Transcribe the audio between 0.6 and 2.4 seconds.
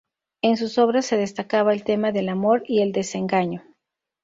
obras se destacaba el tema del